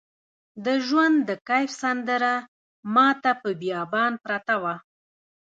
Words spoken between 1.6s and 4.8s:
سندره ماته په بیابان پرته وه